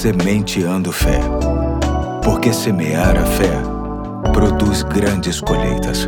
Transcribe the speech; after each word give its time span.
Sementeando 0.00 0.90
Fé. 0.92 1.20
Porque 2.24 2.54
semear 2.54 3.18
a 3.18 3.26
fé 3.26 3.52
produz 4.32 4.82
grandes 4.82 5.42
colheitas. 5.42 6.06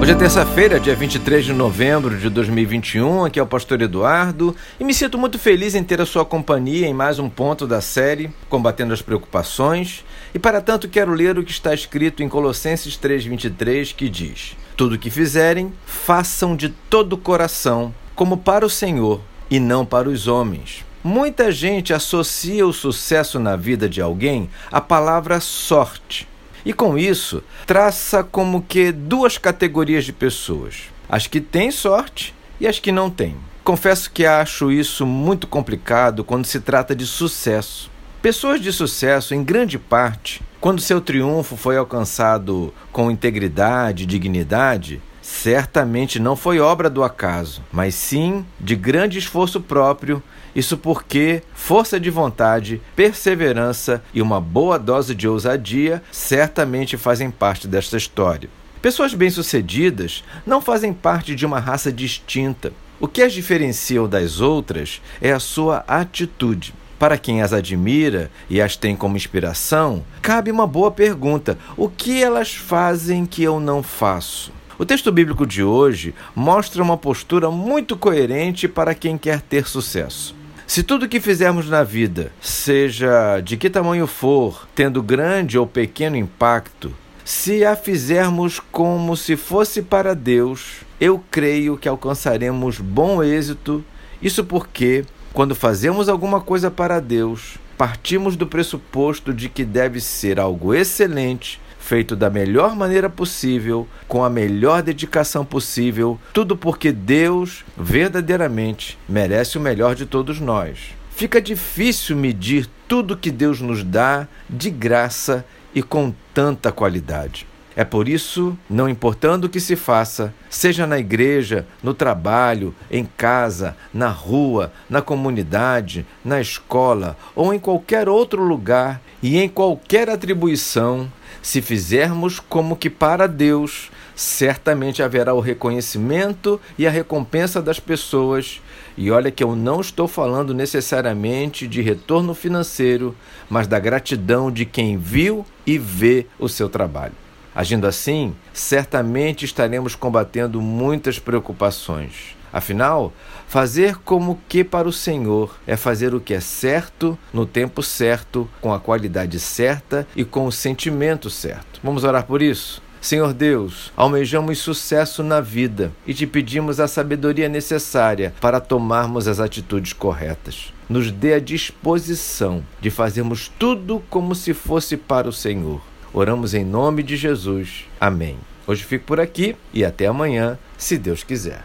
Hoje 0.00 0.10
é 0.10 0.14
terça-feira, 0.16 0.80
dia 0.80 0.96
23 0.96 1.44
de 1.44 1.52
novembro 1.52 2.18
de 2.18 2.28
2021. 2.28 3.24
Aqui 3.24 3.38
é 3.38 3.42
o 3.42 3.46
Pastor 3.46 3.80
Eduardo 3.82 4.56
e 4.80 4.84
me 4.84 4.92
sinto 4.92 5.16
muito 5.16 5.38
feliz 5.38 5.76
em 5.76 5.84
ter 5.84 6.00
a 6.00 6.04
sua 6.04 6.24
companhia 6.24 6.88
em 6.88 6.92
mais 6.92 7.20
um 7.20 7.30
ponto 7.30 7.68
da 7.68 7.80
série 7.80 8.32
Combatendo 8.48 8.92
as 8.92 9.00
Preocupações. 9.00 10.04
E 10.34 10.38
para 10.40 10.60
tanto 10.60 10.88
quero 10.88 11.12
ler 11.12 11.38
o 11.38 11.44
que 11.44 11.52
está 11.52 11.72
escrito 11.72 12.20
em 12.20 12.28
Colossenses 12.28 12.96
3:23, 12.96 13.92
que 13.92 14.08
diz: 14.08 14.56
Tudo 14.76 14.96
o 14.96 14.98
que 14.98 15.08
fizerem, 15.08 15.72
façam 15.86 16.56
de 16.56 16.68
todo 16.68 17.12
o 17.12 17.18
coração, 17.18 17.94
como 18.16 18.38
para 18.38 18.66
o 18.66 18.68
Senhor 18.68 19.20
e 19.48 19.60
não 19.60 19.86
para 19.86 20.08
os 20.08 20.26
homens. 20.26 20.84
Muita 21.04 21.50
gente 21.50 21.92
associa 21.92 22.64
o 22.64 22.72
sucesso 22.72 23.40
na 23.40 23.56
vida 23.56 23.88
de 23.88 24.00
alguém 24.00 24.48
à 24.70 24.80
palavra 24.80 25.40
sorte. 25.40 26.28
E 26.64 26.72
com 26.72 26.96
isso, 26.96 27.42
traça 27.66 28.22
como 28.22 28.62
que 28.62 28.92
duas 28.92 29.36
categorias 29.36 30.04
de 30.04 30.12
pessoas: 30.12 30.84
as 31.08 31.26
que 31.26 31.40
têm 31.40 31.72
sorte 31.72 32.32
e 32.60 32.68
as 32.68 32.78
que 32.78 32.92
não 32.92 33.10
têm. 33.10 33.34
Confesso 33.64 34.12
que 34.12 34.24
acho 34.24 34.70
isso 34.70 35.04
muito 35.04 35.48
complicado 35.48 36.22
quando 36.22 36.46
se 36.46 36.60
trata 36.60 36.94
de 36.94 37.04
sucesso. 37.04 37.90
Pessoas 38.20 38.60
de 38.60 38.72
sucesso, 38.72 39.34
em 39.34 39.42
grande 39.42 39.80
parte, 39.80 40.40
quando 40.60 40.80
seu 40.80 41.00
triunfo 41.00 41.56
foi 41.56 41.76
alcançado 41.76 42.72
com 42.92 43.10
integridade 43.10 44.04
e 44.04 44.06
dignidade, 44.06 45.02
certamente 45.22 46.18
não 46.18 46.34
foi 46.34 46.58
obra 46.58 46.90
do 46.90 47.04
acaso, 47.04 47.62
mas 47.72 47.94
sim 47.94 48.44
de 48.60 48.74
grande 48.74 49.18
esforço 49.18 49.60
próprio. 49.60 50.22
Isso 50.54 50.76
porque 50.76 51.42
força 51.54 51.98
de 51.98 52.10
vontade, 52.10 52.82
perseverança 52.94 54.02
e 54.12 54.20
uma 54.20 54.40
boa 54.40 54.78
dose 54.78 55.14
de 55.14 55.26
ousadia 55.26 56.02
certamente 56.10 56.98
fazem 56.98 57.30
parte 57.30 57.66
desta 57.66 57.96
história. 57.96 58.50
Pessoas 58.82 59.14
bem-sucedidas 59.14 60.24
não 60.44 60.60
fazem 60.60 60.92
parte 60.92 61.36
de 61.36 61.46
uma 61.46 61.60
raça 61.60 61.92
distinta. 61.92 62.72
O 62.98 63.08
que 63.08 63.22
as 63.22 63.32
diferencia 63.32 64.06
das 64.06 64.40
outras 64.40 65.00
é 65.20 65.32
a 65.32 65.40
sua 65.40 65.84
atitude. 65.86 66.74
Para 66.98 67.18
quem 67.18 67.42
as 67.42 67.52
admira 67.52 68.30
e 68.48 68.60
as 68.60 68.76
tem 68.76 68.94
como 68.94 69.16
inspiração, 69.16 70.04
cabe 70.20 70.50
uma 70.50 70.66
boa 70.66 70.90
pergunta: 70.90 71.58
o 71.76 71.88
que 71.88 72.22
elas 72.22 72.54
fazem 72.54 73.26
que 73.26 73.42
eu 73.42 73.58
não 73.58 73.82
faço? 73.82 74.52
O 74.82 74.84
texto 74.84 75.12
bíblico 75.12 75.46
de 75.46 75.62
hoje 75.62 76.12
mostra 76.34 76.82
uma 76.82 76.96
postura 76.96 77.52
muito 77.52 77.96
coerente 77.96 78.66
para 78.66 78.96
quem 78.96 79.16
quer 79.16 79.40
ter 79.40 79.68
sucesso. 79.68 80.34
Se 80.66 80.82
tudo 80.82 81.08
que 81.08 81.20
fizermos 81.20 81.70
na 81.70 81.84
vida, 81.84 82.32
seja 82.40 83.38
de 83.38 83.56
que 83.56 83.70
tamanho 83.70 84.08
for, 84.08 84.66
tendo 84.74 85.00
grande 85.00 85.56
ou 85.56 85.68
pequeno 85.68 86.16
impacto, 86.16 86.92
se 87.24 87.64
a 87.64 87.76
fizermos 87.76 88.58
como 88.58 89.16
se 89.16 89.36
fosse 89.36 89.82
para 89.82 90.16
Deus, 90.16 90.78
eu 91.00 91.22
creio 91.30 91.78
que 91.78 91.88
alcançaremos 91.88 92.80
bom 92.80 93.22
êxito. 93.22 93.84
Isso 94.20 94.42
porque, 94.42 95.04
quando 95.32 95.54
fazemos 95.54 96.08
alguma 96.08 96.40
coisa 96.40 96.72
para 96.72 96.98
Deus, 96.98 97.56
partimos 97.78 98.34
do 98.34 98.48
pressuposto 98.48 99.32
de 99.32 99.48
que 99.48 99.64
deve 99.64 100.00
ser 100.00 100.40
algo 100.40 100.74
excelente 100.74 101.60
feito 101.82 102.14
da 102.14 102.30
melhor 102.30 102.76
maneira 102.76 103.10
possível, 103.10 103.86
com 104.06 104.24
a 104.24 104.30
melhor 104.30 104.82
dedicação 104.82 105.44
possível, 105.44 106.18
tudo 106.32 106.56
porque 106.56 106.92
Deus 106.92 107.64
verdadeiramente 107.76 108.96
merece 109.08 109.58
o 109.58 109.60
melhor 109.60 109.94
de 109.94 110.06
todos 110.06 110.40
nós. 110.40 110.78
Fica 111.10 111.42
difícil 111.42 112.16
medir 112.16 112.68
tudo 112.88 113.16
que 113.16 113.30
Deus 113.30 113.60
nos 113.60 113.82
dá 113.82 114.26
de 114.48 114.70
graça 114.70 115.44
e 115.74 115.82
com 115.82 116.14
tanta 116.32 116.70
qualidade. 116.70 117.46
É 117.74 117.84
por 117.84 118.08
isso, 118.08 118.56
não 118.68 118.88
importando 118.88 119.46
o 119.46 119.48
que 119.48 119.60
se 119.60 119.76
faça, 119.76 120.34
seja 120.50 120.86
na 120.86 120.98
igreja, 120.98 121.66
no 121.82 121.94
trabalho, 121.94 122.74
em 122.90 123.04
casa, 123.04 123.76
na 123.94 124.08
rua, 124.08 124.72
na 124.90 125.00
comunidade, 125.00 126.04
na 126.24 126.40
escola 126.40 127.16
ou 127.34 127.54
em 127.54 127.58
qualquer 127.58 128.08
outro 128.08 128.42
lugar 128.42 129.00
e 129.22 129.38
em 129.38 129.48
qualquer 129.48 130.10
atribuição, 130.10 131.10
se 131.40 131.62
fizermos 131.62 132.38
como 132.38 132.76
que 132.76 132.90
para 132.90 133.26
Deus, 133.26 133.90
certamente 134.14 135.02
haverá 135.02 135.32
o 135.34 135.40
reconhecimento 135.40 136.60
e 136.78 136.86
a 136.86 136.90
recompensa 136.90 137.60
das 137.62 137.80
pessoas. 137.80 138.60
E 138.96 139.10
olha 139.10 139.30
que 139.30 139.42
eu 139.42 139.56
não 139.56 139.80
estou 139.80 140.06
falando 140.06 140.52
necessariamente 140.52 141.66
de 141.66 141.80
retorno 141.80 142.34
financeiro, 142.34 143.16
mas 143.48 143.66
da 143.66 143.78
gratidão 143.78 144.50
de 144.50 144.66
quem 144.66 144.98
viu 144.98 145.44
e 145.66 145.78
vê 145.78 146.26
o 146.38 146.48
seu 146.48 146.68
trabalho. 146.68 147.14
Agindo 147.54 147.86
assim, 147.86 148.34
certamente 148.52 149.44
estaremos 149.44 149.94
combatendo 149.94 150.60
muitas 150.60 151.18
preocupações. 151.18 152.36
Afinal, 152.52 153.12
fazer 153.48 153.96
como 153.96 154.38
que 154.46 154.62
para 154.62 154.86
o 154.86 154.92
Senhor 154.92 155.58
é 155.66 155.74
fazer 155.74 156.14
o 156.14 156.20
que 156.20 156.34
é 156.34 156.40
certo, 156.40 157.18
no 157.32 157.46
tempo 157.46 157.82
certo, 157.82 158.48
com 158.60 158.74
a 158.74 158.80
qualidade 158.80 159.40
certa 159.40 160.06
e 160.14 160.22
com 160.22 160.46
o 160.46 160.52
sentimento 160.52 161.30
certo. 161.30 161.80
Vamos 161.82 162.04
orar 162.04 162.24
por 162.24 162.42
isso? 162.42 162.82
Senhor 163.00 163.32
Deus, 163.32 163.90
almejamos 163.96 164.58
sucesso 164.58 165.24
na 165.24 165.40
vida 165.40 165.90
e 166.06 166.14
te 166.14 166.24
pedimos 166.24 166.78
a 166.78 166.86
sabedoria 166.86 167.48
necessária 167.48 168.32
para 168.40 168.60
tomarmos 168.60 169.26
as 169.26 169.40
atitudes 169.40 169.92
corretas. 169.92 170.72
Nos 170.88 171.10
dê 171.10 171.34
a 171.34 171.40
disposição 171.40 172.62
de 172.80 172.90
fazermos 172.90 173.50
tudo 173.58 174.00
como 174.08 174.36
se 174.36 174.54
fosse 174.54 174.96
para 174.96 175.28
o 175.28 175.32
Senhor. 175.32 175.91
Oramos 176.14 176.52
em 176.52 176.64
nome 176.64 177.02
de 177.02 177.16
Jesus. 177.16 177.86
Amém. 177.98 178.36
Hoje 178.66 178.84
fico 178.84 179.04
por 179.06 179.18
aqui 179.18 179.56
e 179.72 179.84
até 179.84 180.06
amanhã, 180.06 180.58
se 180.76 180.98
Deus 180.98 181.24
quiser. 181.24 181.60